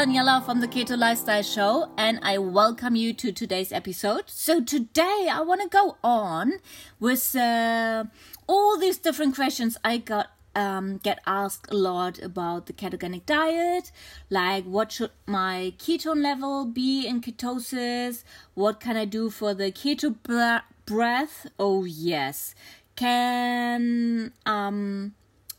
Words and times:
Daniela 0.00 0.42
from 0.42 0.60
the 0.60 0.66
Keto 0.66 0.96
Lifestyle 0.96 1.42
Show, 1.42 1.90
and 1.98 2.20
I 2.22 2.38
welcome 2.38 2.96
you 2.96 3.12
to 3.12 3.32
today's 3.32 3.70
episode. 3.70 4.30
So, 4.30 4.64
today 4.64 5.28
I 5.30 5.42
want 5.42 5.60
to 5.60 5.68
go 5.68 5.98
on 6.02 6.54
with 6.98 7.36
uh, 7.36 8.04
all 8.46 8.78
these 8.78 8.96
different 8.96 9.34
questions 9.34 9.76
I 9.84 9.98
got. 9.98 10.30
Um, 10.54 10.96
get 10.96 11.20
asked 11.26 11.70
a 11.70 11.76
lot 11.76 12.18
about 12.18 12.64
the 12.64 12.72
ketogenic 12.72 13.26
diet, 13.26 13.92
like 14.30 14.64
what 14.64 14.90
should 14.90 15.10
my 15.26 15.74
ketone 15.76 16.22
level 16.22 16.64
be 16.64 17.06
in 17.06 17.20
ketosis? 17.20 18.24
What 18.54 18.80
can 18.80 18.96
I 18.96 19.04
do 19.04 19.28
for 19.28 19.52
the 19.52 19.70
keto 19.70 20.16
bre- 20.22 20.64
breath? 20.86 21.46
Oh 21.58 21.84
yes, 21.84 22.54
can 22.96 24.32
um, 24.46 25.14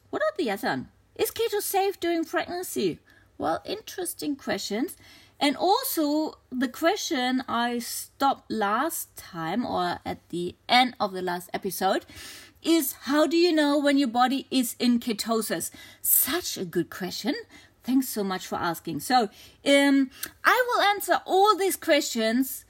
what 0.09 0.23
are 0.23 0.33
the 0.35 0.49
other? 0.49 0.87
Is 1.15 1.29
keto 1.29 1.61
safe 1.61 1.99
during 1.99 2.25
pregnancy? 2.25 2.97
Well, 3.41 3.63
interesting 3.65 4.35
questions. 4.35 4.95
And 5.39 5.57
also, 5.57 6.37
the 6.51 6.67
question 6.67 7.43
I 7.47 7.79
stopped 7.79 8.51
last 8.51 9.17
time 9.17 9.65
or 9.65 9.97
at 10.05 10.19
the 10.29 10.53
end 10.69 10.93
of 10.99 11.11
the 11.11 11.23
last 11.23 11.49
episode 11.51 12.05
is 12.61 12.93
how 13.09 13.25
do 13.25 13.35
you 13.35 13.51
know 13.51 13.79
when 13.79 13.97
your 13.97 14.09
body 14.09 14.45
is 14.51 14.75
in 14.77 14.99
ketosis? 14.99 15.71
Such 16.03 16.55
a 16.55 16.63
good 16.63 16.91
question. 16.91 17.33
Thanks 17.83 18.09
so 18.09 18.23
much 18.23 18.45
for 18.45 18.57
asking. 18.57 18.99
So, 18.99 19.29
um, 19.65 20.11
I 20.45 20.63
will 20.67 20.81
answer 20.83 21.19
all 21.25 21.57
these 21.57 21.75
questions 21.75 22.63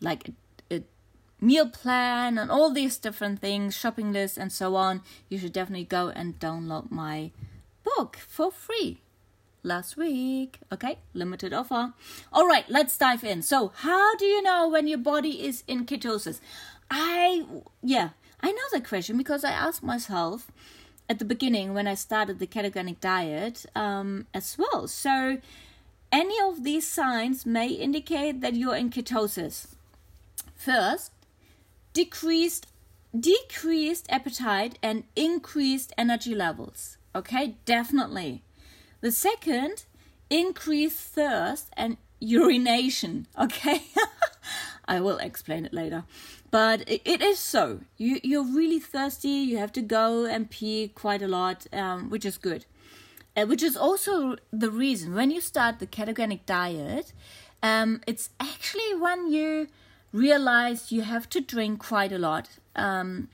like 0.00 0.28
a, 0.70 0.76
a 0.76 0.82
meal 1.40 1.68
plan 1.68 2.38
and 2.38 2.50
all 2.50 2.70
these 2.70 2.98
different 2.98 3.40
things, 3.40 3.76
shopping 3.76 4.12
list, 4.12 4.36
and 4.36 4.52
so 4.52 4.74
on, 4.74 5.02
you 5.28 5.38
should 5.38 5.52
definitely 5.52 5.84
go 5.84 6.08
and 6.08 6.38
download 6.38 6.90
my 6.90 7.30
book 7.84 8.16
for 8.16 8.50
free 8.50 9.00
last 9.62 9.96
week. 9.96 10.58
Okay, 10.72 10.98
limited 11.14 11.52
offer. 11.52 11.92
All 12.32 12.46
right, 12.46 12.68
let's 12.68 12.96
dive 12.96 13.24
in. 13.24 13.42
So, 13.42 13.72
how 13.76 14.16
do 14.16 14.24
you 14.24 14.42
know 14.42 14.68
when 14.68 14.88
your 14.88 14.98
body 14.98 15.44
is 15.44 15.62
in 15.68 15.86
ketosis? 15.86 16.40
I, 16.90 17.44
yeah, 17.82 18.10
I 18.40 18.50
know 18.50 18.62
that 18.72 18.88
question 18.88 19.16
because 19.16 19.44
I 19.44 19.50
asked 19.50 19.82
myself 19.82 20.50
at 21.08 21.18
the 21.18 21.24
beginning 21.24 21.74
when 21.74 21.86
I 21.86 21.94
started 21.94 22.38
the 22.38 22.46
ketogenic 22.46 23.00
diet 23.00 23.66
um, 23.74 24.26
as 24.34 24.56
well. 24.58 24.86
So, 24.88 25.38
any 26.10 26.40
of 26.40 26.64
these 26.64 26.86
signs 26.86 27.44
may 27.44 27.68
indicate 27.68 28.40
that 28.40 28.54
you're 28.54 28.76
in 28.76 28.90
ketosis. 28.90 29.68
First, 30.54 31.12
decreased 31.92 32.66
decreased 33.18 34.06
appetite 34.10 34.78
and 34.82 35.04
increased 35.16 35.92
energy 35.96 36.34
levels. 36.34 36.98
Okay, 37.14 37.56
definitely. 37.64 38.42
The 39.00 39.10
second, 39.12 39.84
increased 40.30 40.98
thirst 40.98 41.68
and 41.76 41.96
urination. 42.20 43.26
Okay, 43.38 43.82
I 44.88 45.00
will 45.00 45.18
explain 45.18 45.66
it 45.66 45.74
later. 45.74 46.04
But 46.50 46.82
it 46.86 47.20
is 47.20 47.38
so. 47.38 47.80
You 47.98 48.18
you're 48.24 48.42
really 48.42 48.80
thirsty. 48.80 49.28
You 49.28 49.58
have 49.58 49.72
to 49.72 49.82
go 49.82 50.24
and 50.24 50.50
pee 50.50 50.90
quite 50.94 51.22
a 51.22 51.28
lot, 51.28 51.66
um, 51.72 52.08
which 52.08 52.24
is 52.24 52.38
good. 52.38 52.64
Uh, 53.36 53.44
which 53.44 53.62
is 53.62 53.76
also 53.76 54.36
the 54.50 54.70
reason 54.70 55.14
when 55.14 55.30
you 55.30 55.40
start 55.40 55.78
the 55.78 55.86
ketogenic 55.86 56.40
diet, 56.46 57.12
um, 57.62 58.00
it's 58.06 58.30
actually 58.40 58.94
when 58.98 59.30
you 59.30 59.68
realize 60.10 60.90
you 60.90 61.02
have 61.02 61.28
to 61.28 61.40
drink 61.40 61.78
quite 61.78 62.10
a 62.10 62.18
lot. 62.18 62.48
Um, 62.74 63.28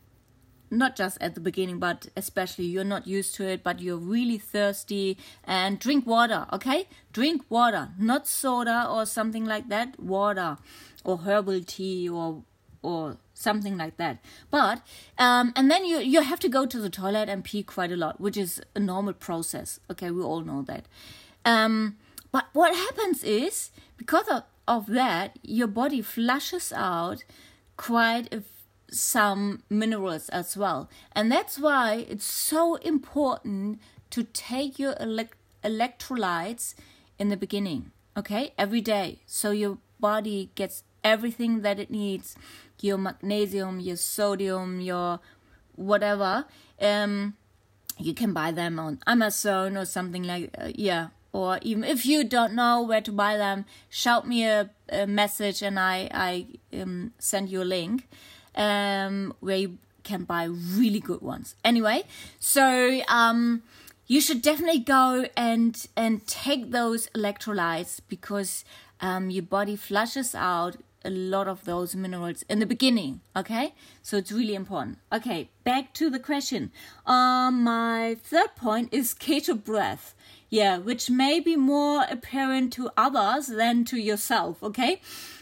not 0.70 0.96
just 0.96 1.16
at 1.20 1.34
the 1.34 1.40
beginning, 1.40 1.78
but 1.78 2.08
especially 2.16 2.64
you're 2.64 2.82
not 2.82 3.06
used 3.06 3.36
to 3.36 3.46
it, 3.46 3.62
but 3.62 3.80
you're 3.80 3.96
really 3.96 4.38
thirsty 4.38 5.16
and 5.44 5.78
drink 5.78 6.04
water, 6.04 6.46
okay? 6.52 6.88
Drink 7.12 7.44
water, 7.48 7.90
not 7.96 8.26
soda 8.26 8.86
or 8.88 9.06
something 9.06 9.44
like 9.44 9.68
that, 9.68 10.00
water 10.00 10.58
or 11.04 11.18
herbal 11.18 11.62
tea 11.64 12.08
or 12.08 12.42
or 12.82 13.16
something 13.32 13.76
like 13.76 13.96
that. 13.96 14.18
But 14.50 14.82
um, 15.18 15.52
and 15.56 15.70
then 15.70 15.84
you 15.84 15.98
you 15.98 16.22
have 16.22 16.40
to 16.40 16.48
go 16.48 16.66
to 16.66 16.78
the 16.78 16.90
toilet 16.90 17.28
and 17.28 17.44
pee 17.44 17.62
quite 17.62 17.92
a 17.92 17.96
lot, 17.96 18.20
which 18.20 18.36
is 18.36 18.60
a 18.74 18.80
normal 18.80 19.12
process. 19.12 19.80
Okay, 19.90 20.10
we 20.10 20.22
all 20.22 20.40
know 20.40 20.62
that. 20.62 20.86
Um, 21.44 21.96
but 22.32 22.46
what 22.52 22.74
happens 22.74 23.22
is 23.22 23.70
because 23.96 24.26
of, 24.28 24.42
of 24.66 24.86
that, 24.86 25.38
your 25.42 25.68
body 25.68 26.02
flushes 26.02 26.72
out 26.74 27.24
quite 27.76 28.42
some 28.90 29.62
minerals 29.68 30.28
as 30.30 30.56
well. 30.56 30.88
And 31.12 31.30
that's 31.30 31.58
why 31.58 32.06
it's 32.08 32.24
so 32.24 32.76
important 32.76 33.80
to 34.10 34.24
take 34.24 34.78
your 34.78 34.94
elect- 35.00 35.36
electrolytes 35.62 36.74
in 37.18 37.28
the 37.28 37.36
beginning, 37.36 37.90
okay? 38.16 38.52
Every 38.56 38.80
day. 38.80 39.20
So 39.26 39.50
your 39.50 39.78
body 40.00 40.50
gets 40.54 40.82
everything 41.04 41.60
that 41.60 41.78
it 41.78 41.90
needs 41.90 42.36
your 42.80 42.98
magnesium, 42.98 43.80
your 43.80 43.96
sodium, 43.96 44.80
your 44.80 45.20
whatever. 45.76 46.46
Um, 46.80 47.34
you 47.98 48.14
can 48.14 48.32
buy 48.32 48.50
them 48.50 48.78
on 48.78 48.98
Amazon 49.06 49.76
or 49.76 49.84
something 49.84 50.24
like 50.24 50.50
uh, 50.58 50.70
yeah. 50.74 51.08
Or 51.32 51.58
even 51.62 51.82
if 51.84 52.06
you 52.06 52.22
don't 52.22 52.54
know 52.54 52.82
where 52.82 53.00
to 53.00 53.10
buy 53.10 53.36
them, 53.36 53.64
shout 53.88 54.26
me 54.26 54.44
a, 54.44 54.70
a 54.88 55.06
message 55.06 55.62
and 55.62 55.78
I 55.78 56.08
I 56.12 56.46
um, 56.80 57.12
send 57.18 57.48
you 57.50 57.62
a 57.62 57.64
link 57.64 58.08
um, 58.54 59.34
where 59.40 59.56
you 59.56 59.78
can 60.04 60.24
buy 60.24 60.44
really 60.44 61.00
good 61.00 61.22
ones. 61.22 61.56
Anyway, 61.64 62.04
so 62.38 63.00
um, 63.08 63.62
you 64.06 64.20
should 64.20 64.42
definitely 64.42 64.80
go 64.80 65.26
and 65.36 65.86
and 65.96 66.26
take 66.26 66.70
those 66.70 67.08
electrolytes 67.16 68.00
because 68.08 68.64
um, 69.00 69.30
your 69.30 69.42
body 69.42 69.76
flushes 69.76 70.34
out 70.34 70.76
a 71.04 71.10
lot 71.10 71.48
of 71.48 71.64
those 71.64 71.94
minerals 71.94 72.44
in 72.48 72.58
the 72.58 72.66
beginning. 72.66 73.20
Okay, 73.36 73.74
so 74.02 74.16
it's 74.16 74.32
really 74.32 74.54
important. 74.54 74.98
Okay, 75.12 75.50
back 75.64 75.92
to 75.94 76.10
the 76.10 76.18
question. 76.18 76.72
Um, 77.06 77.62
my 77.62 78.16
third 78.22 78.56
point 78.56 78.92
is 78.92 79.14
keto 79.14 79.62
breath. 79.62 80.14
Yeah, 80.50 80.78
which 80.78 81.10
may 81.10 81.40
be 81.40 81.56
more 81.56 82.04
apparent 82.08 82.72
to 82.74 82.90
others 82.96 83.46
than 83.46 83.84
to 83.86 83.96
yourself. 83.96 84.62
Okay. 84.62 85.00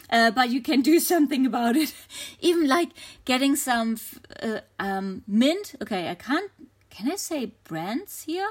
Uh, 0.09 0.31
but 0.31 0.49
you 0.49 0.61
can 0.61 0.81
do 0.91 0.99
something 0.99 1.45
about 1.45 1.75
it. 1.75 1.93
Even 2.39 2.67
like 2.67 2.89
getting 3.25 3.55
some 3.55 3.97
uh, 4.41 4.59
um, 4.79 5.23
mint. 5.27 5.75
Okay, 5.81 6.09
I 6.09 6.15
can't. 6.15 6.51
Can 6.89 7.11
I 7.11 7.15
say 7.15 7.53
brands 7.63 8.23
here? 8.23 8.49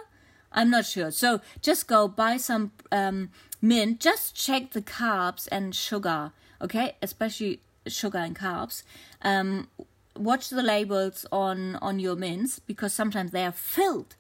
I'm 0.53 0.71
not 0.71 0.85
sure. 0.85 1.11
So 1.11 1.41
just 1.61 1.87
go 1.87 2.09
buy 2.09 2.37
some 2.37 2.73
um, 2.91 3.31
mint. 3.61 4.01
Just 4.01 4.35
check 4.35 4.73
the 4.73 4.83
carbs 4.83 5.49
and 5.51 5.75
sugar. 5.75 6.33
Okay, 6.63 6.97
especially 7.03 7.61
sugar 7.87 8.19
and 8.19 8.37
carbs. 8.39 8.85
Um, 9.23 9.69
watch 10.17 10.49
the 10.51 10.63
labels 10.63 11.27
on 11.33 11.77
on 11.77 11.99
your 11.99 12.17
mints 12.17 12.59
because 12.59 12.93
sometimes 12.93 13.33
they 13.33 13.45
are 13.45 13.53
filled 13.53 14.15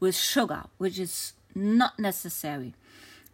with 0.00 0.14
sugar, 0.14 0.64
which 0.76 0.98
is 0.98 1.32
not 1.54 1.98
necessary, 1.98 2.74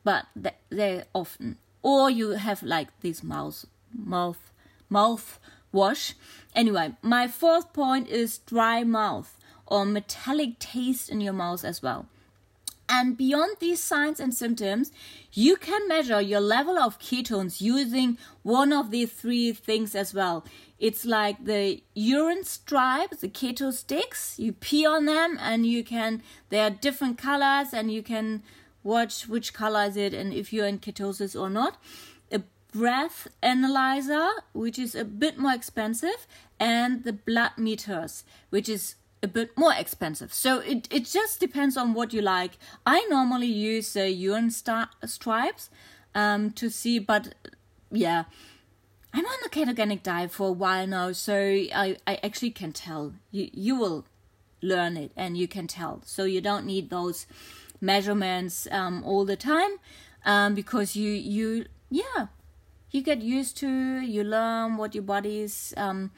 but 0.04 0.26
they, 0.36 0.52
they 0.70 1.04
often 1.14 1.58
or 1.82 2.10
you 2.10 2.30
have 2.30 2.62
like 2.62 2.88
this 3.00 3.22
mouth 3.22 3.66
mouth 3.92 4.50
mouth 4.88 5.38
wash. 5.70 6.14
Anyway, 6.54 6.94
my 7.02 7.28
fourth 7.28 7.72
point 7.72 8.08
is 8.08 8.38
dry 8.38 8.82
mouth 8.84 9.38
or 9.66 9.84
metallic 9.84 10.58
taste 10.58 11.10
in 11.10 11.20
your 11.20 11.32
mouth 11.32 11.64
as 11.64 11.82
well. 11.82 12.06
And 12.88 13.16
beyond 13.16 13.56
these 13.60 13.82
signs 13.82 14.20
and 14.20 14.34
symptoms, 14.34 14.92
you 15.32 15.56
can 15.56 15.88
measure 15.88 16.20
your 16.20 16.40
level 16.40 16.78
of 16.78 16.98
ketones 16.98 17.60
using 17.60 18.18
one 18.42 18.72
of 18.72 18.90
these 18.90 19.10
three 19.10 19.52
things 19.52 19.94
as 19.94 20.12
well. 20.12 20.44
It's 20.78 21.04
like 21.04 21.44
the 21.44 21.82
urine 21.94 22.44
stripes, 22.44 23.18
the 23.18 23.28
keto 23.28 23.72
sticks. 23.72 24.38
You 24.38 24.52
pee 24.52 24.84
on 24.84 25.06
them 25.06 25.38
and 25.40 25.64
you 25.66 25.82
can, 25.82 26.22
they 26.50 26.60
are 26.60 26.70
different 26.70 27.16
colors 27.16 27.72
and 27.72 27.90
you 27.90 28.02
can 28.02 28.42
watch 28.82 29.26
which 29.28 29.54
color 29.54 29.84
is 29.84 29.96
it 29.96 30.12
and 30.12 30.32
if 30.34 30.52
you're 30.52 30.66
in 30.66 30.78
ketosis 30.78 31.40
or 31.40 31.48
not. 31.48 31.78
A 32.30 32.42
breath 32.70 33.28
analyzer, 33.42 34.28
which 34.52 34.78
is 34.78 34.94
a 34.94 35.04
bit 35.04 35.38
more 35.38 35.54
expensive, 35.54 36.26
and 36.60 37.04
the 37.04 37.14
blood 37.14 37.52
meters, 37.56 38.24
which 38.50 38.68
is 38.68 38.96
a 39.24 39.26
bit 39.26 39.56
more 39.56 39.72
expensive. 39.72 40.32
So 40.32 40.60
it, 40.60 40.86
it 40.90 41.06
just 41.06 41.40
depends 41.40 41.76
on 41.76 41.94
what 41.94 42.12
you 42.12 42.20
like. 42.20 42.52
I 42.86 43.06
normally 43.08 43.46
use 43.48 43.94
the 43.94 44.10
urine 44.10 44.50
star- 44.50 44.90
stripes 45.04 45.70
um, 46.14 46.50
to 46.52 46.68
see, 46.68 46.98
but 46.98 47.34
yeah, 47.90 48.24
I'm 49.12 49.24
on 49.24 49.38
the 49.42 49.48
ketogenic 49.48 50.02
diet 50.02 50.30
for 50.30 50.48
a 50.48 50.52
while 50.52 50.86
now, 50.86 51.12
so 51.12 51.34
I, 51.34 51.96
I 52.06 52.18
actually 52.22 52.50
can 52.50 52.72
tell. 52.72 53.14
You, 53.30 53.48
you 53.52 53.76
will 53.76 54.04
learn 54.60 54.96
it 54.96 55.10
and 55.16 55.38
you 55.38 55.48
can 55.48 55.66
tell. 55.66 56.02
So 56.04 56.24
you 56.24 56.40
don't 56.40 56.66
need 56.66 56.90
those 56.90 57.26
measurements 57.80 58.68
um, 58.70 59.02
all 59.04 59.24
the 59.24 59.36
time 59.36 59.78
um, 60.24 60.54
because 60.54 60.96
you, 60.96 61.10
you, 61.10 61.66
yeah, 61.90 62.26
you 62.90 63.02
get 63.02 63.22
used 63.22 63.56
to, 63.58 63.68
you 64.00 64.22
learn 64.22 64.76
what 64.76 64.94
your 64.94 65.04
body's. 65.04 65.72
Um, 65.76 66.10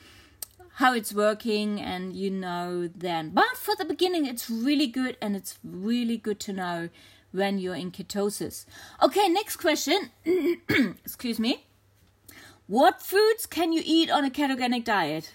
how 0.76 0.92
it's 0.92 1.14
working 1.14 1.80
and 1.80 2.14
you 2.14 2.30
know 2.30 2.88
then. 2.94 3.30
But 3.30 3.56
for 3.56 3.74
the 3.76 3.84
beginning, 3.84 4.26
it's 4.26 4.50
really 4.50 4.86
good 4.86 5.16
and 5.22 5.34
it's 5.34 5.58
really 5.64 6.18
good 6.18 6.38
to 6.40 6.52
know 6.52 6.90
when 7.32 7.58
you're 7.58 7.74
in 7.74 7.90
ketosis. 7.90 8.66
Okay, 9.02 9.26
next 9.28 9.56
question. 9.56 10.10
Excuse 11.04 11.40
me. 11.40 11.64
What 12.66 13.00
foods 13.00 13.46
can 13.46 13.72
you 13.72 13.82
eat 13.84 14.10
on 14.10 14.26
a 14.26 14.30
ketogenic 14.30 14.84
diet? 14.84 15.34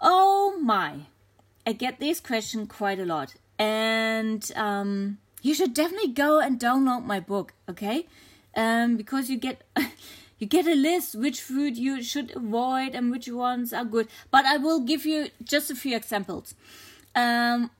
Oh 0.00 0.58
my. 0.60 1.06
I 1.66 1.72
get 1.72 1.98
this 1.98 2.20
question 2.20 2.66
quite 2.66 3.00
a 3.00 3.06
lot. 3.06 3.36
And 3.58 4.50
um, 4.54 5.16
you 5.40 5.54
should 5.54 5.72
definitely 5.72 6.12
go 6.12 6.40
and 6.40 6.60
download 6.60 7.06
my 7.06 7.20
book, 7.20 7.54
okay? 7.70 8.06
Um, 8.54 8.98
because 8.98 9.30
you 9.30 9.38
get 9.38 9.62
you 10.38 10.46
get 10.46 10.66
a 10.66 10.74
list 10.74 11.14
which 11.14 11.40
food 11.40 11.76
you 11.76 12.02
should 12.02 12.34
avoid 12.36 12.94
and 12.94 13.10
which 13.10 13.28
ones 13.28 13.72
are 13.72 13.84
good. 13.84 14.08
But 14.30 14.44
i 14.44 14.56
will 14.56 14.80
give 14.80 15.04
you 15.04 15.28
just 15.42 15.70
a 15.70 15.74
few 15.74 15.96
examples. 15.96 16.54
Um, 17.14 17.70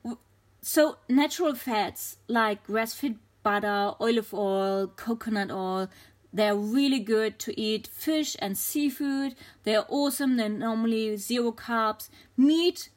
so 0.61 0.97
natural 1.07 1.55
fats 1.55 2.17
like 2.27 2.63
grass-fed 2.63 3.17
butter 3.43 3.93
olive 3.99 4.33
oil 4.33 4.87
coconut 4.87 5.49
oil 5.49 5.87
they're 6.31 6.55
really 6.55 6.99
good 6.99 7.39
to 7.39 7.59
eat 7.59 7.87
fish 7.87 8.35
and 8.39 8.57
seafood. 8.57 9.35
They're 9.63 9.85
awesome. 9.89 10.37
They're 10.37 10.49
normally 10.49 11.17
zero 11.17 11.51
carbs. 11.51 12.09
Meat 12.37 12.89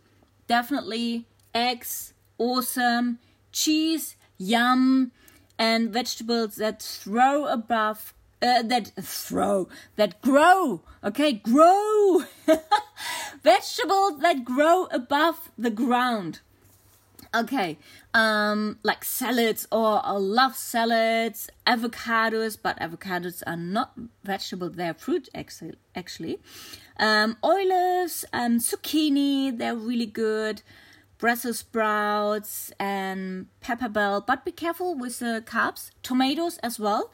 definitely. 0.47 1.27
Eggs 1.55 2.13
awesome. 2.39 3.19
Cheese 3.51 4.17
yum. 4.37 5.13
And 5.59 5.91
vegetables 5.91 6.57
that 6.57 6.83
throw 6.83 7.47
above 7.47 8.15
uh, 8.43 8.63
that 8.63 8.93
throw 9.01 9.69
that 9.97 10.21
grow 10.21 10.83
okay 11.03 11.33
grow. 11.33 12.25
Vegetables 13.43 14.21
that 14.21 14.45
grow 14.45 14.85
above 14.91 15.51
the 15.59 15.71
ground. 15.71 16.41
Okay 17.35 17.79
um 18.15 18.79
like 18.83 19.05
salads 19.05 19.67
or 19.73 20.05
i 20.05 20.13
love 20.13 20.55
salads 20.55 21.49
avocados 21.67 22.59
but 22.63 22.79
avocados 22.79 23.43
are 23.47 23.57
not 23.57 23.93
vegetable 24.23 24.69
they're 24.69 24.93
fruit 24.93 25.31
actually 25.95 26.39
um 26.99 27.35
olives 27.43 28.27
and 28.35 28.61
zucchini 28.61 29.57
they're 29.57 29.77
really 29.77 30.07
good. 30.07 30.63
Brussels 31.19 31.61
sprouts 31.61 32.73
and 32.81 33.47
pepper 33.61 33.89
bell, 33.89 34.21
but 34.21 34.45
be 34.45 34.51
careful 34.51 34.97
with 34.97 35.21
the 35.21 35.41
carbs. 35.47 35.93
Tomatoes 36.03 36.59
as 36.65 36.81
well 36.81 37.13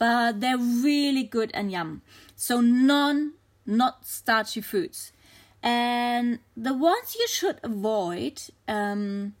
but 0.00 0.40
they're 0.40 0.58
really 0.58 1.22
good 1.22 1.50
and 1.52 1.70
yum. 1.70 2.00
So 2.34 2.60
non 2.60 3.34
not 3.66 4.06
starchy 4.06 4.62
foods. 4.62 5.12
And 5.62 6.38
the 6.56 6.72
ones 6.72 7.14
you 7.18 7.28
should 7.28 7.60
avoid 7.62 8.40
um, 8.66 9.34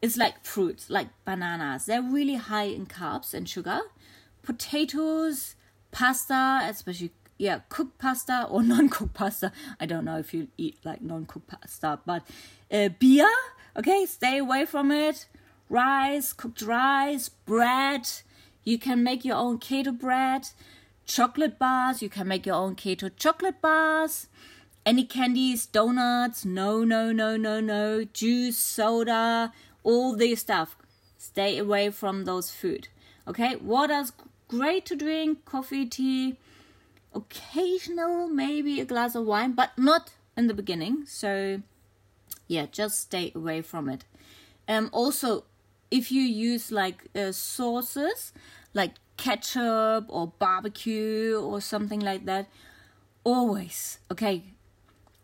is 0.00 0.16
like 0.16 0.44
fruits, 0.44 0.88
like 0.88 1.08
bananas. 1.24 1.86
They're 1.86 2.00
really 2.02 2.36
high 2.36 2.70
in 2.70 2.86
carbs 2.86 3.34
and 3.34 3.48
sugar. 3.48 3.80
Potatoes, 4.42 5.56
pasta, 5.90 6.60
especially 6.62 7.10
yeah, 7.36 7.60
cooked 7.68 7.98
pasta 7.98 8.46
or 8.48 8.62
non-cooked 8.74 9.14
pasta. 9.14 9.50
I 9.80 9.86
don't 9.86 10.04
know 10.04 10.18
if 10.18 10.32
you 10.32 10.48
eat 10.56 10.78
like 10.84 11.02
non-cooked 11.02 11.48
pasta, 11.48 11.98
but 12.06 12.22
uh, 12.70 12.90
beer. 13.00 13.28
Okay, 13.76 14.06
stay 14.06 14.38
away 14.38 14.66
from 14.66 14.92
it. 14.92 15.26
Rice, 15.68 16.32
cooked 16.32 16.62
rice, 16.62 17.28
bread 17.28 18.06
you 18.64 18.78
can 18.78 19.02
make 19.02 19.24
your 19.24 19.36
own 19.36 19.58
keto 19.58 19.98
bread, 19.98 20.48
chocolate 21.06 21.58
bars. 21.58 22.02
You 22.02 22.08
can 22.08 22.28
make 22.28 22.46
your 22.46 22.56
own 22.56 22.76
keto 22.76 23.10
chocolate 23.16 23.60
bars. 23.60 24.28
Any 24.86 25.04
candies, 25.04 25.66
donuts, 25.66 26.44
no, 26.44 26.84
no, 26.84 27.12
no, 27.12 27.36
no, 27.36 27.60
no. 27.60 28.04
Juice, 28.04 28.58
soda, 28.58 29.52
all 29.82 30.16
this 30.16 30.40
stuff. 30.40 30.76
Stay 31.18 31.58
away 31.58 31.90
from 31.90 32.24
those 32.24 32.50
food. 32.50 32.88
Okay, 33.28 33.56
water's 33.56 34.12
great 34.48 34.86
to 34.86 34.96
drink, 34.96 35.44
coffee, 35.44 35.86
tea, 35.86 36.36
occasional 37.14 38.28
maybe 38.28 38.80
a 38.80 38.84
glass 38.84 39.14
of 39.14 39.24
wine, 39.26 39.52
but 39.52 39.76
not 39.76 40.12
in 40.36 40.46
the 40.46 40.54
beginning. 40.54 41.04
So 41.06 41.62
yeah, 42.48 42.66
just 42.70 43.00
stay 43.00 43.32
away 43.34 43.62
from 43.62 43.88
it. 43.88 44.04
Um, 44.66 44.88
also, 44.92 45.44
if 45.90 46.12
you 46.12 46.22
use 46.22 46.70
like 46.70 47.08
uh, 47.14 47.32
sauces 47.32 48.32
like 48.74 48.92
ketchup 49.16 50.06
or 50.08 50.32
barbecue 50.38 51.38
or 51.38 51.60
something 51.60 52.00
like 52.00 52.24
that, 52.26 52.48
always, 53.24 53.98
okay, 54.10 54.44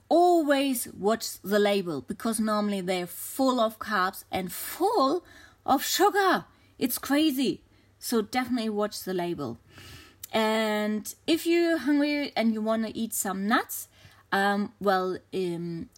always 0.08 0.88
watch 0.92 1.40
the 1.42 1.58
label 1.58 2.00
because 2.02 2.38
normally 2.38 2.80
they're 2.80 3.06
full 3.06 3.60
of 3.60 3.78
carbs 3.78 4.24
and 4.30 4.52
full 4.52 5.24
of 5.64 5.84
sugar. 5.84 6.44
It's 6.78 6.98
crazy. 6.98 7.62
So 7.98 8.22
definitely 8.22 8.70
watch 8.70 9.02
the 9.02 9.14
label. 9.14 9.58
And 10.32 11.12
if 11.26 11.46
you're 11.46 11.78
hungry 11.78 12.32
and 12.36 12.52
you 12.52 12.60
want 12.60 12.84
to 12.86 12.96
eat 12.96 13.14
some 13.14 13.48
nuts, 13.48 13.88
um, 14.32 14.72
well, 14.80 15.18
um, 15.32 15.88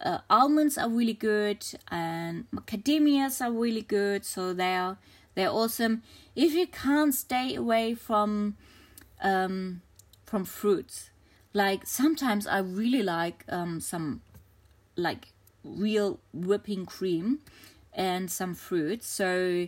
uh, 0.00 0.18
almonds 0.30 0.78
are 0.78 0.88
really 0.88 1.14
good 1.14 1.64
and 1.90 2.46
macadamias 2.52 3.44
are 3.44 3.52
really 3.52 3.82
good 3.82 4.24
so 4.24 4.52
they're 4.52 4.96
they're 5.34 5.50
awesome. 5.50 6.02
If 6.34 6.52
you 6.54 6.66
can't 6.66 7.14
stay 7.14 7.54
away 7.54 7.94
from 7.94 8.56
um, 9.22 9.82
from 10.24 10.44
fruits 10.44 11.10
like 11.54 11.86
sometimes 11.86 12.46
i 12.46 12.58
really 12.58 13.02
like 13.02 13.44
um, 13.48 13.80
some 13.80 14.20
like 14.96 15.28
real 15.64 16.20
whipping 16.32 16.84
cream 16.86 17.38
and 17.92 18.30
some 18.30 18.54
fruits 18.54 19.08
so 19.08 19.66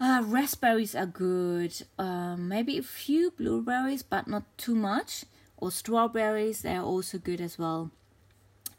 uh, 0.00 0.22
raspberries 0.24 0.94
are 0.94 1.04
good. 1.06 1.82
Um, 1.98 2.48
maybe 2.48 2.78
a 2.78 2.82
few 2.82 3.32
blueberries 3.32 4.02
but 4.02 4.26
not 4.26 4.44
too 4.56 4.74
much. 4.74 5.26
Or 5.58 5.70
strawberries 5.70 6.62
they're 6.62 6.80
also 6.80 7.18
good 7.18 7.40
as 7.40 7.58
well 7.58 7.90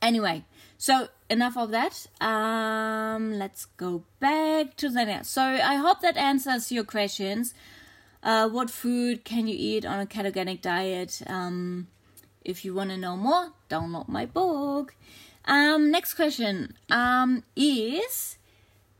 Anyway, 0.01 0.45
so 0.77 1.09
enough 1.29 1.57
of 1.57 1.71
that. 1.71 2.07
Um, 2.19 3.33
let's 3.37 3.65
go 3.65 4.03
back 4.19 4.75
to 4.77 4.89
the 4.89 5.05
next. 5.05 5.29
So 5.29 5.41
I 5.41 5.75
hope 5.75 6.01
that 6.01 6.17
answers 6.17 6.71
your 6.71 6.83
questions. 6.83 7.53
Uh, 8.23 8.49
what 8.49 8.69
food 8.69 9.23
can 9.23 9.47
you 9.47 9.55
eat 9.57 9.85
on 9.85 9.99
a 9.99 10.05
ketogenic 10.05 10.61
diet? 10.61 11.21
Um, 11.27 11.87
if 12.43 12.65
you 12.65 12.73
want 12.73 12.89
to 12.89 12.97
know 12.97 13.15
more, 13.15 13.53
download 13.69 14.07
my 14.07 14.25
book. 14.25 14.95
Um, 15.45 15.91
next 15.91 16.13
question 16.15 16.75
um, 16.89 17.43
is 17.55 18.37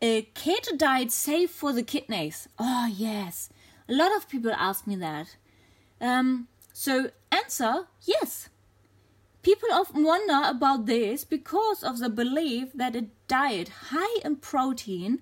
a 0.02 0.24
keto 0.34 0.78
diet 0.78 1.12
safe 1.12 1.52
for 1.52 1.74
the 1.74 1.84
kidneys? 1.84 2.48
Oh 2.58 2.92
yes, 2.92 3.50
a 3.88 3.94
lot 3.94 4.16
of 4.16 4.28
people 4.28 4.52
ask 4.52 4.88
me 4.88 4.96
that. 4.98 5.36
Um, 6.00 6.48
so 6.74 7.12
answer 7.32 7.88
yes. 8.04 8.50
People 9.44 9.70
often 9.72 10.04
wonder 10.04 10.40
about 10.46 10.86
this 10.86 11.26
because 11.26 11.84
of 11.84 11.98
the 11.98 12.10
belief 12.10 12.74
that 12.74 12.96
a 12.96 13.08
diet 13.28 13.70
high 13.90 14.20
in 14.24 14.36
protein 14.36 15.20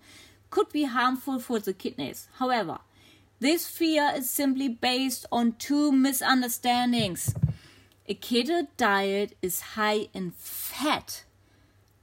could 0.49 0.69
be 0.73 0.83
harmful 0.83 1.39
for 1.39 1.59
the 1.59 1.73
kidneys. 1.73 2.27
However, 2.38 2.79
this 3.39 3.65
fear 3.67 4.11
is 4.13 4.29
simply 4.29 4.67
based 4.67 5.25
on 5.31 5.53
two 5.53 5.93
misunderstandings. 5.93 7.33
A 8.07 8.13
keto 8.13 8.67
diet 8.75 9.35
is 9.41 9.61
high 9.61 10.09
in 10.13 10.31
fat, 10.31 11.23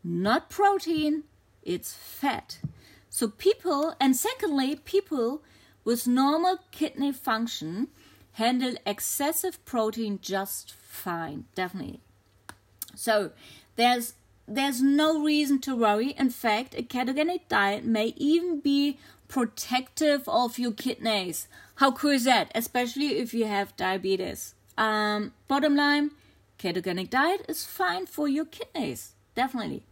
not 0.03 0.49
protein, 0.49 1.25
it's 1.63 1.93
fat. 1.93 2.61
So 3.11 3.29
people, 3.29 3.95
and 4.01 4.17
secondly, 4.17 4.77
people 4.77 5.43
with 5.85 6.07
normal 6.07 6.61
kidney 6.71 7.13
function 7.13 7.89
handle 8.33 8.77
excessive 8.87 9.63
protein 9.67 10.19
just 10.23 10.73
fine, 10.73 11.45
definitely. 11.55 12.01
So 12.97 13.31
there's 13.77 14.15
there's 14.49 14.81
no 14.81 15.23
reason 15.23 15.61
to 15.63 15.75
worry. 15.75 16.11
In 16.19 16.31
fact, 16.31 16.75
a 16.79 16.83
ketogenic 16.83 17.49
diet 17.49 17.85
may 17.85 18.15
even 18.17 18.61
be 18.61 18.99
protective 19.29 20.29
of 20.29 20.59
your 20.59 20.73
kidneys. 20.73 21.49
How 21.77 21.91
cool 21.93 22.11
is 22.11 22.25
that? 22.25 22.53
Especially 22.55 23.19
if 23.19 23.35
you 23.35 23.47
have 23.47 23.77
diabetes. 23.77 24.55
Um, 24.79 25.33
bottom 25.49 25.75
line, 25.75 26.13
ketogenic 26.59 27.11
diet 27.11 27.45
is 27.49 27.65
fine 27.65 28.07
for 28.07 28.29
your 28.29 28.45
kidneys, 28.45 29.13
definitely. 29.35 29.83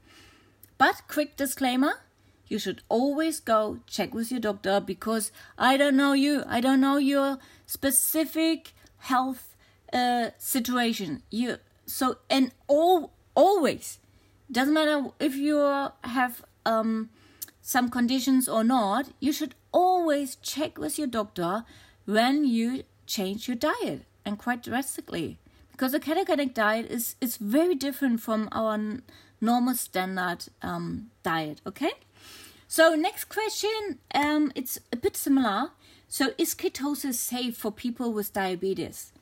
But 0.79 1.03
quick 1.09 1.37
disclaimer, 1.37 1.95
you 2.47 2.59
should 2.59 2.83
always 2.89 3.41
go 3.41 3.81
check 3.87 4.15
with 4.15 4.31
your 4.31 4.41
doctor 4.41 4.81
because 4.81 5.33
I 5.59 5.77
don't 5.77 5.97
know 5.97 6.13
you. 6.13 6.45
I 6.47 6.61
don't 6.61 6.81
know 6.81 6.99
your 6.99 7.39
specific 7.67 8.73
health 8.99 9.57
uh, 9.93 10.31
situation. 10.39 11.23
You 11.31 11.59
so 11.87 12.19
and 12.31 12.53
all 12.67 13.13
always 13.35 13.99
doesn't 14.51 14.75
matter 14.75 15.11
if 15.19 15.35
you 15.35 15.59
have 16.05 16.45
um, 16.67 17.11
some 17.61 17.91
conditions 17.91 18.49
or 18.49 18.63
not. 18.63 19.09
You 19.21 19.33
should 19.33 19.55
always 19.73 20.37
check 20.37 20.79
with 20.79 20.99
your 20.99 21.07
doctor 21.09 21.65
when 22.05 22.45
you 22.45 22.85
change 23.07 23.49
your 23.49 23.57
diet 23.57 24.03
and 24.25 24.39
quite 24.39 24.63
drastically 24.63 25.39
because 25.73 25.93
a 25.93 26.01
ketogenic 26.01 26.55
diet 26.55 26.87
is 26.91 27.17
is 27.21 27.37
very 27.37 27.75
different 27.75 28.21
from 28.21 28.49
our 28.53 28.79
normal 29.41 29.75
standard 29.75 30.47
um, 30.63 31.11
diet. 31.23 31.61
Okay. 31.67 31.93
So 32.69 32.95
next 32.95 33.25
question, 33.27 33.99
um, 34.15 34.53
it's 34.55 34.79
a 34.93 34.97
bit 34.97 35.17
similar. 35.17 35.71
So 36.09 36.33
is 36.39 36.55
ketosis 36.55 37.15
safe 37.15 37.57
for 37.57 37.71
people 37.71 38.13
with 38.13 38.33
diabetes? 38.33 39.13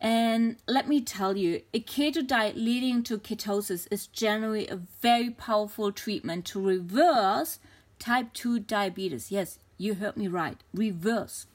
And 0.00 0.56
let 0.68 0.86
me 0.86 1.00
tell 1.00 1.36
you, 1.36 1.62
a 1.74 1.80
keto 1.80 2.24
diet 2.24 2.56
leading 2.56 3.02
to 3.04 3.18
ketosis 3.18 3.88
is 3.90 4.06
generally 4.06 4.68
a 4.68 4.76
very 5.00 5.30
powerful 5.30 5.90
treatment 5.90 6.44
to 6.46 6.64
reverse 6.64 7.58
type 7.98 8.32
2 8.32 8.60
diabetes. 8.60 9.32
Yes, 9.32 9.58
you 9.76 9.94
heard 9.94 10.16
me 10.16 10.28
right. 10.28 10.58
Reverse. 10.72 11.46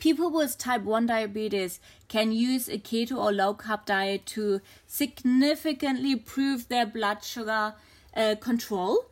People 0.00 0.30
with 0.30 0.58
type 0.58 0.82
1 0.82 1.06
diabetes 1.06 1.78
can 2.08 2.32
use 2.32 2.68
a 2.68 2.78
keto 2.78 3.16
or 3.16 3.32
low 3.32 3.54
carb 3.54 3.84
diet 3.84 4.26
to 4.26 4.60
significantly 4.88 6.12
improve 6.12 6.68
their 6.68 6.86
blood 6.86 7.22
sugar 7.22 7.74
uh, 8.16 8.34
control. 8.40 9.06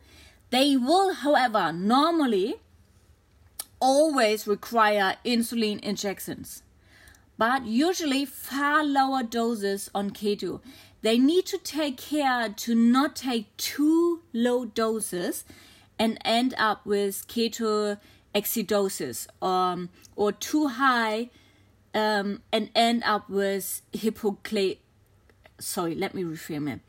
They 0.49 0.75
will, 0.75 1.13
however, 1.13 1.71
normally 1.71 2.55
always 3.79 4.47
require 4.47 5.15
insulin 5.23 5.79
injections 5.79 6.63
but 7.37 7.65
usually 7.65 8.25
far 8.25 8.83
lower 8.83 9.23
doses 9.23 9.89
on 9.93 10.11
keto. 10.11 10.61
They 11.01 11.19
need 11.19 11.45
to 11.47 11.57
take 11.57 11.97
care 11.97 12.49
to 12.49 12.75
not 12.75 13.15
take 13.15 13.55
too 13.57 14.23
low 14.33 14.65
doses 14.65 15.45
and 15.99 16.17
end 16.25 16.53
up 16.57 16.85
with 16.85 17.27
keto 17.27 17.99
acidosis 18.33 19.27
um, 19.43 19.89
or 20.15 20.31
too 20.31 20.67
high 20.67 21.29
um, 21.93 22.41
and 22.51 22.69
end 22.75 23.03
up 23.03 23.29
with 23.29 23.81
hypogly- 23.93 24.77
sorry 25.59 25.95
let 25.95 26.13
me 26.13 26.23
reframe 26.23 26.71
it 26.71 26.79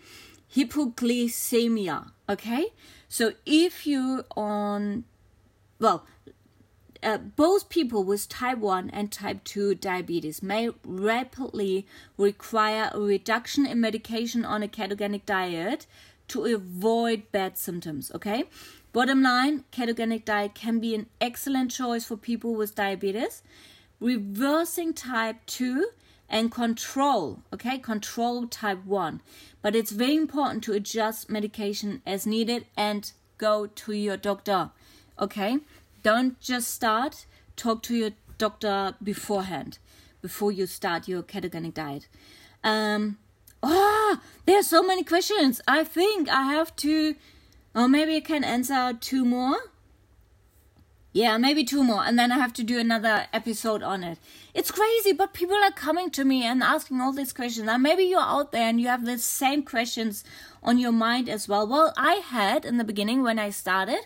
hypoglycemia 0.54 2.10
okay 2.28 2.66
so 3.08 3.32
if 3.46 3.86
you 3.86 4.24
on 4.36 5.04
well 5.78 6.04
uh, 7.02 7.18
both 7.18 7.68
people 7.68 8.04
with 8.04 8.28
type 8.28 8.58
1 8.58 8.90
and 8.90 9.12
type 9.12 9.44
2 9.44 9.76
diabetes 9.76 10.42
may 10.42 10.70
rapidly 10.84 11.86
require 12.16 12.90
a 12.92 13.00
reduction 13.00 13.66
in 13.66 13.80
medication 13.80 14.44
on 14.44 14.62
a 14.62 14.68
ketogenic 14.68 15.24
diet 15.24 15.86
to 16.28 16.44
avoid 16.44 17.30
bad 17.32 17.56
symptoms 17.56 18.10
okay? 18.14 18.44
Bottom 18.92 19.22
line 19.22 19.64
ketogenic 19.72 20.24
diet 20.24 20.54
can 20.54 20.78
be 20.80 20.94
an 20.94 21.06
excellent 21.20 21.70
choice 21.70 22.04
for 22.04 22.16
people 22.16 22.54
with 22.54 22.74
diabetes. 22.74 23.42
Reversing 24.00 24.92
type 24.92 25.36
2 25.46 25.88
and 26.28 26.50
control 26.50 27.42
okay? 27.52 27.78
Control 27.78 28.46
type 28.46 28.84
1 28.84 29.20
but 29.62 29.76
it's 29.76 29.92
very 29.92 30.16
important 30.16 30.64
to 30.64 30.72
adjust 30.72 31.30
medication 31.30 32.02
as 32.06 32.26
needed 32.26 32.66
and 32.76 33.12
go 33.38 33.66
to 33.66 33.92
your 33.92 34.16
doctor 34.16 34.70
okay 35.20 35.58
don't 36.02 36.40
just 36.40 36.70
start, 36.72 37.26
talk 37.56 37.82
to 37.84 37.94
your 37.94 38.10
doctor 38.38 38.94
beforehand, 39.02 39.78
before 40.20 40.52
you 40.52 40.66
start 40.66 41.08
your 41.08 41.22
ketogenic 41.22 41.74
diet. 41.74 42.08
Um, 42.64 43.18
oh, 43.62 44.20
there 44.46 44.58
are 44.58 44.62
so 44.62 44.82
many 44.82 45.04
questions. 45.04 45.60
I 45.66 45.84
think 45.84 46.28
I 46.28 46.44
have 46.44 46.74
to, 46.76 47.14
or 47.74 47.88
maybe 47.88 48.16
I 48.16 48.20
can 48.20 48.44
answer 48.44 48.96
two 49.00 49.24
more. 49.24 49.56
Yeah, 51.12 51.38
maybe 51.38 51.64
two 51.64 51.82
more, 51.82 52.04
and 52.04 52.18
then 52.18 52.30
I 52.30 52.36
have 52.36 52.52
to 52.52 52.62
do 52.62 52.78
another 52.78 53.26
episode 53.32 53.82
on 53.82 54.04
it. 54.04 54.18
It's 54.54 54.70
crazy, 54.70 55.12
but 55.12 55.32
people 55.32 55.56
are 55.56 55.72
coming 55.72 56.10
to 56.10 56.24
me 56.24 56.44
and 56.44 56.62
asking 56.62 57.00
all 57.00 57.12
these 57.12 57.32
questions. 57.32 57.66
Now, 57.66 57.78
maybe 57.78 58.04
you're 58.04 58.20
out 58.20 58.52
there 58.52 58.68
and 58.68 58.80
you 58.80 58.88
have 58.88 59.04
the 59.04 59.18
same 59.18 59.62
questions 59.62 60.22
on 60.62 60.78
your 60.78 60.92
mind 60.92 61.28
as 61.28 61.48
well. 61.48 61.66
Well, 61.66 61.92
I 61.96 62.14
had 62.16 62.64
in 62.64 62.76
the 62.76 62.84
beginning 62.84 63.22
when 63.22 63.38
I 63.38 63.50
started, 63.50 64.00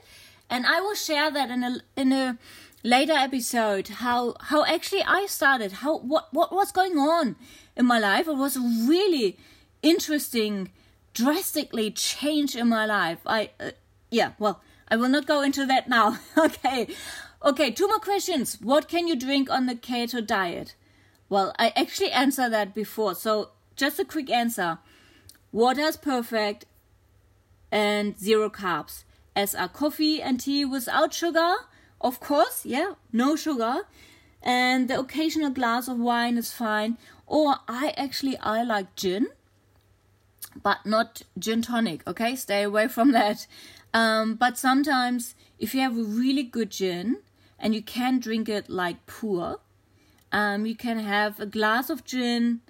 and 0.51 0.67
I 0.67 0.81
will 0.81 0.95
share 0.95 1.31
that 1.31 1.51
in 1.51 1.65
a 1.65 1.77
in 1.97 2.13
a 2.13 2.39
later 2.83 3.13
episode 3.13 3.89
how 3.89 4.35
how 4.41 4.65
actually 4.65 5.03
I 5.03 5.27
started 5.27 5.73
how 5.73 5.99
what 5.99 6.29
what 6.33 6.53
was 6.53 6.73
going 6.73 6.99
on 6.99 7.37
in 7.77 7.87
my 7.87 7.99
life. 7.99 8.29
It 8.29 8.37
was 8.37 8.59
really 8.59 9.39
interesting 9.83 10.71
drastically 11.15 11.91
change 11.91 12.57
in 12.57 12.69
my 12.69 12.87
life. 12.87 13.19
I 13.27 13.51
uh, 13.61 13.71
yeah 14.11 14.33
well 14.39 14.61
I 14.89 14.97
will 14.97 15.09
not 15.09 15.27
go 15.27 15.43
into 15.43 15.67
that 15.67 15.89
now. 15.89 16.19
Okay. 16.37 16.89
Okay 17.45 17.71
two 17.71 17.89
more 17.89 17.99
questions. 17.99 18.59
What 18.61 18.89
can 18.89 19.09
you 19.09 19.17
drink 19.17 19.51
on 19.51 19.67
the 19.67 19.75
keto 19.75 20.25
diet? 20.25 20.75
Well 21.29 21.55
I 21.59 21.73
actually 21.77 22.13
answered 22.13 22.53
that 22.53 22.75
before. 22.75 23.15
So 23.15 23.51
just 23.77 23.99
a 23.99 24.05
quick 24.05 24.31
answer. 24.31 24.79
Water 25.51 25.83
is 25.83 25.97
perfect 25.97 26.67
and 27.71 28.19
zero 28.19 28.51
carbs 28.51 29.05
as 29.35 29.55
are 29.55 29.69
coffee 29.69 30.21
and 30.21 30.41
tea 30.41 30.65
without 30.65 31.15
sugar, 31.15 31.55
of 32.01 32.21
course, 32.21 32.65
yeah, 32.65 32.95
no 33.12 33.37
sugar. 33.37 33.83
And 34.43 34.89
the 34.89 34.99
occasional 34.99 35.51
glass 35.51 35.89
of 35.89 35.99
wine 35.99 36.37
is 36.37 36.53
fine. 36.53 36.99
Or 37.27 37.57
I 37.69 37.95
actually 37.97 38.37
I 38.39 38.62
like 38.65 38.97
gin, 38.97 39.29
but 40.62 40.85
not 40.85 41.23
gin 41.39 41.62
tonic. 41.62 42.07
Okay, 42.07 42.35
stay 42.37 42.62
away 42.62 42.89
from 42.89 43.12
that. 43.12 43.47
Um, 43.95 44.35
but 44.35 44.59
sometimes 44.59 45.35
if 45.59 45.75
you 45.75 45.81
have 45.81 45.97
a 45.97 46.03
really 46.03 46.43
good 46.43 46.71
gin 46.71 47.19
and 47.59 47.75
you 47.75 47.83
can 47.83 48.19
drink 48.19 48.49
it 48.49 48.69
like 48.69 49.07
pure, 49.07 49.61
um, 50.33 50.67
you 50.67 50.75
can 50.75 50.99
have 50.99 51.39
a 51.39 51.47
glass 51.47 51.89
of 51.91 52.05
gin 52.05 52.61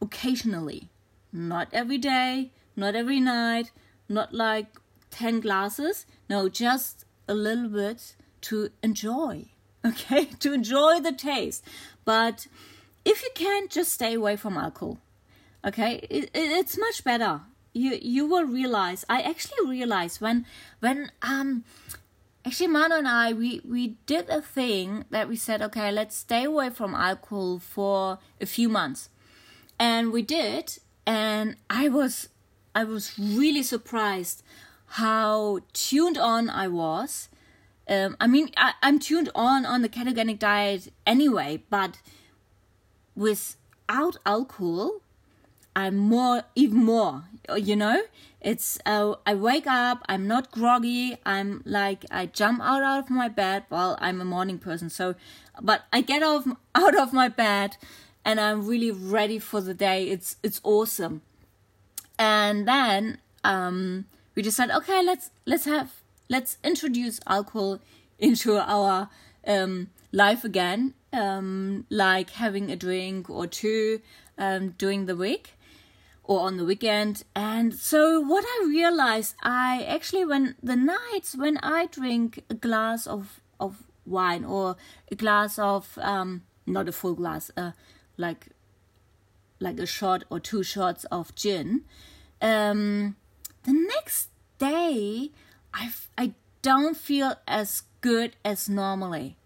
occasionally, 0.00 0.88
not 1.32 1.68
every 1.72 1.98
day, 1.98 2.52
not 2.76 2.94
every 2.94 3.20
night, 3.20 3.72
not 4.08 4.32
like 4.32 4.68
10 5.16 5.40
glasses. 5.40 6.06
No, 6.28 6.48
just 6.48 7.04
a 7.26 7.34
little 7.34 7.68
bit 7.68 8.14
to 8.42 8.70
enjoy. 8.82 9.46
Okay, 9.86 10.24
to 10.40 10.52
enjoy 10.52 10.98
the 10.98 11.12
taste. 11.12 11.62
But 12.04 12.48
if 13.04 13.22
you 13.22 13.30
can, 13.36 13.68
just 13.68 13.92
stay 13.92 14.14
away 14.14 14.34
from 14.34 14.56
alcohol. 14.56 14.98
Okay, 15.64 16.04
it, 16.10 16.24
it, 16.24 16.50
it's 16.58 16.76
much 16.76 17.04
better. 17.04 17.42
You 17.72 17.96
you 18.02 18.26
will 18.26 18.46
realize. 18.46 19.04
I 19.08 19.20
actually 19.20 19.64
realized 19.68 20.20
when 20.20 20.44
when 20.80 21.12
um 21.22 21.62
actually 22.44 22.66
Mano 22.66 22.96
and 22.96 23.06
I 23.06 23.32
we 23.32 23.60
we 23.64 23.94
did 24.06 24.28
a 24.28 24.42
thing 24.42 25.04
that 25.10 25.28
we 25.28 25.36
said 25.36 25.62
okay 25.62 25.92
let's 25.92 26.16
stay 26.16 26.42
away 26.42 26.70
from 26.70 26.92
alcohol 26.92 27.60
for 27.60 28.18
a 28.40 28.46
few 28.46 28.68
months, 28.68 29.08
and 29.78 30.10
we 30.10 30.22
did, 30.22 30.78
and 31.06 31.54
I 31.70 31.88
was 31.88 32.28
I 32.74 32.82
was 32.82 33.16
really 33.18 33.62
surprised 33.62 34.42
how 34.96 35.60
tuned 35.74 36.16
on 36.16 36.48
I 36.48 36.68
was. 36.68 37.28
Um, 37.86 38.16
I 38.18 38.26
mean, 38.26 38.50
I, 38.56 38.72
I'm 38.82 38.98
tuned 38.98 39.28
on 39.34 39.66
on 39.66 39.82
the 39.82 39.90
ketogenic 39.90 40.38
diet 40.38 40.90
anyway, 41.06 41.62
but 41.68 41.98
without 43.14 44.16
alcohol, 44.24 45.02
I'm 45.76 45.98
more, 45.98 46.44
even 46.54 46.82
more. 46.82 47.24
You 47.54 47.76
know, 47.76 48.04
it's 48.40 48.78
uh, 48.86 49.16
I 49.26 49.34
wake 49.34 49.66
up, 49.66 50.02
I'm 50.08 50.26
not 50.26 50.50
groggy. 50.50 51.18
I'm 51.26 51.62
like 51.66 52.06
I 52.10 52.24
jump 52.24 52.62
out 52.62 52.82
out 52.82 53.04
of 53.04 53.10
my 53.10 53.28
bed. 53.28 53.64
Well, 53.68 53.98
I'm 54.00 54.22
a 54.22 54.24
morning 54.24 54.58
person, 54.58 54.88
so 54.88 55.14
but 55.60 55.82
I 55.92 56.00
get 56.00 56.22
off 56.22 56.46
out 56.74 56.98
of 56.98 57.12
my 57.12 57.28
bed, 57.28 57.76
and 58.24 58.40
I'm 58.40 58.66
really 58.66 58.90
ready 58.90 59.38
for 59.38 59.60
the 59.60 59.74
day. 59.74 60.08
It's 60.08 60.36
it's 60.42 60.60
awesome. 60.64 61.20
And 62.18 62.66
then 62.66 63.18
um, 63.44 64.06
we 64.36 64.42
decided, 64.42 64.76
okay, 64.76 65.02
let's 65.02 65.30
let's 65.46 65.64
have 65.64 65.94
let's 66.28 66.58
introduce 66.62 67.18
alcohol 67.26 67.80
into 68.18 68.56
our 68.56 69.08
um, 69.46 69.88
life 70.12 70.44
again, 70.44 70.94
um, 71.12 71.86
like 71.90 72.30
having 72.30 72.70
a 72.70 72.76
drink 72.76 73.28
or 73.28 73.46
two 73.46 74.00
um, 74.38 74.74
during 74.78 75.06
the 75.06 75.16
week 75.16 75.54
or 76.22 76.40
on 76.40 76.56
the 76.56 76.64
weekend. 76.64 77.24
And 77.34 77.74
so, 77.74 78.20
what 78.20 78.44
I 78.44 78.66
realized, 78.68 79.34
I 79.42 79.84
actually, 79.88 80.24
when 80.24 80.56
the 80.62 80.76
nights 80.76 81.36
when 81.36 81.56
I 81.58 81.86
drink 81.86 82.44
a 82.50 82.54
glass 82.54 83.06
of, 83.06 83.40
of 83.58 83.84
wine 84.04 84.44
or 84.44 84.76
a 85.10 85.14
glass 85.14 85.58
of, 85.58 85.98
um, 86.00 86.42
not 86.66 86.88
a 86.88 86.92
full 86.92 87.14
glass, 87.14 87.50
uh, 87.56 87.72
like 88.16 88.48
like 89.58 89.78
a 89.78 89.86
shot 89.86 90.22
or 90.28 90.38
two 90.38 90.62
shots 90.62 91.04
of 91.04 91.34
gin, 91.34 91.82
um, 92.42 93.16
the 93.66 93.72
next 93.72 94.30
day 94.58 95.30
I, 95.74 95.92
I 96.16 96.32
don't 96.62 96.96
feel 96.96 97.34
as 97.46 97.82
good 98.00 98.36
as 98.44 98.68
normally. 98.68 99.36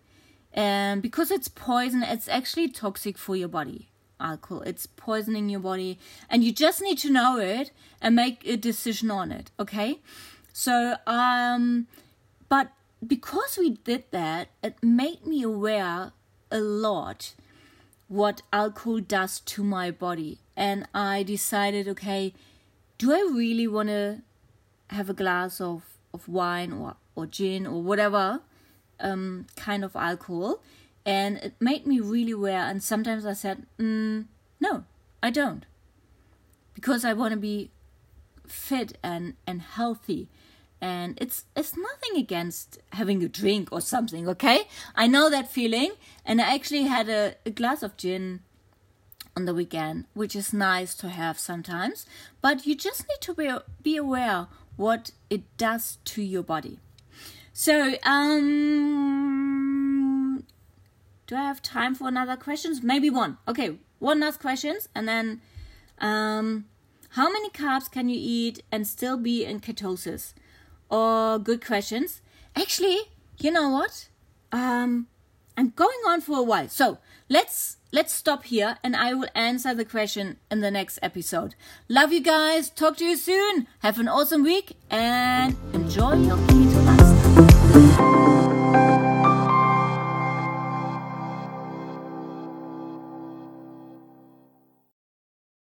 And 0.52 1.02
because 1.02 1.30
it's 1.30 1.48
poison, 1.48 2.02
it's 2.02 2.28
actually 2.28 2.68
toxic 2.68 3.16
for 3.18 3.34
your 3.34 3.48
body. 3.48 3.88
Alcohol, 4.20 4.62
it's 4.62 4.86
poisoning 4.86 5.48
your 5.48 5.60
body, 5.60 5.98
and 6.28 6.44
you 6.44 6.52
just 6.52 6.82
need 6.82 6.98
to 6.98 7.10
know 7.10 7.38
it 7.38 7.70
and 8.02 8.14
make 8.14 8.46
a 8.46 8.56
decision 8.56 9.10
on 9.10 9.32
it. 9.32 9.50
Okay, 9.58 10.00
so 10.52 10.96
um, 11.06 11.86
but 12.50 12.70
because 13.06 13.56
we 13.58 13.70
did 13.70 14.04
that, 14.10 14.48
it 14.62 14.74
made 14.82 15.26
me 15.26 15.42
aware 15.42 16.12
a 16.50 16.60
lot 16.60 17.34
what 18.08 18.42
alcohol 18.52 19.00
does 19.00 19.40
to 19.40 19.64
my 19.64 19.90
body, 19.90 20.38
and 20.54 20.86
I 20.92 21.22
decided, 21.22 21.88
okay, 21.88 22.34
do 23.00 23.12
I 23.12 23.20
really 23.34 23.66
want 23.66 23.88
to 23.88 24.20
have 24.88 25.08
a 25.08 25.14
glass 25.14 25.60
of 25.60 25.82
of 26.12 26.28
wine 26.28 26.70
or 26.72 26.96
or 27.16 27.26
gin 27.26 27.66
or 27.66 27.82
whatever 27.82 28.40
um, 29.00 29.46
kind 29.56 29.84
of 29.84 29.96
alcohol, 29.96 30.60
and 31.06 31.38
it 31.38 31.54
made 31.60 31.86
me 31.86 31.98
really 31.98 32.32
aware. 32.32 32.60
And 32.60 32.82
sometimes 32.82 33.24
I 33.24 33.32
said, 33.32 33.66
mm, 33.78 34.26
no, 34.60 34.84
I 35.22 35.30
don't, 35.30 35.64
because 36.74 37.04
I 37.04 37.14
want 37.14 37.32
to 37.32 37.40
be 37.40 37.70
fit 38.46 38.98
and 39.02 39.34
and 39.46 39.62
healthy. 39.62 40.28
And 40.82 41.18
it's 41.20 41.44
it's 41.56 41.76
nothing 41.76 42.16
against 42.16 42.78
having 42.92 43.22
a 43.22 43.28
drink 43.28 43.68
or 43.72 43.80
something, 43.80 44.28
okay? 44.28 44.68
I 44.94 45.06
know 45.06 45.30
that 45.30 45.50
feeling, 45.50 45.92
and 46.24 46.40
I 46.40 46.54
actually 46.54 46.84
had 46.84 47.08
a, 47.08 47.34
a 47.46 47.50
glass 47.50 47.82
of 47.82 47.96
gin 47.96 48.40
on 49.36 49.44
the 49.44 49.54
weekend, 49.54 50.06
which 50.14 50.34
is 50.36 50.52
nice 50.52 50.94
to 50.96 51.08
have 51.08 51.38
sometimes. 51.38 52.06
But 52.40 52.66
you 52.66 52.74
just 52.74 53.06
need 53.08 53.20
to 53.22 53.34
be 53.34 53.50
be 53.82 53.96
aware 53.96 54.48
what 54.76 55.10
it 55.28 55.42
does 55.56 55.98
to 56.04 56.22
your 56.22 56.42
body. 56.42 56.78
So, 57.52 57.96
um, 58.04 58.84
do 61.26 61.36
I 61.36 61.42
have 61.42 61.60
time 61.62 61.94
for 61.94 62.08
another 62.08 62.36
questions? 62.36 62.82
Maybe 62.82 63.10
one. 63.10 63.38
Okay, 63.46 63.76
one 63.98 64.20
last 64.20 64.40
questions, 64.40 64.88
and 64.94 65.06
then, 65.06 65.42
um, 65.98 66.64
how 67.10 67.30
many 67.30 67.50
carbs 67.50 67.90
can 67.90 68.08
you 68.08 68.18
eat 68.18 68.62
and 68.72 68.86
still 68.86 69.18
be 69.18 69.44
in 69.44 69.60
ketosis? 69.60 70.32
Or 70.88 71.38
good 71.38 71.64
questions. 71.64 72.22
Actually, 72.56 73.00
you 73.38 73.50
know 73.50 73.68
what? 73.68 74.08
Um, 74.52 75.08
I'm 75.56 75.70
going 75.76 75.98
on 76.06 76.20
for 76.20 76.38
a 76.38 76.42
while, 76.42 76.68
so 76.68 76.98
let's 77.28 77.76
let's 77.92 78.12
stop 78.12 78.44
here, 78.44 78.78
and 78.82 78.96
I 78.96 79.14
will 79.14 79.28
answer 79.34 79.74
the 79.74 79.84
question 79.84 80.38
in 80.50 80.60
the 80.60 80.70
next 80.70 80.98
episode. 81.02 81.54
Love 81.88 82.12
you 82.12 82.20
guys. 82.20 82.70
Talk 82.70 82.96
to 82.98 83.04
you 83.04 83.16
soon. 83.16 83.66
Have 83.80 83.98
an 83.98 84.08
awesome 84.08 84.42
week 84.42 84.76
and 84.90 85.56
enjoy 85.72 86.14
your 86.14 86.38
eating. 86.50 87.09